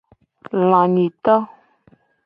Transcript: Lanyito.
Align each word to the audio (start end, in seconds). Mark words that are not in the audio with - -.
Lanyito. 0.69 1.35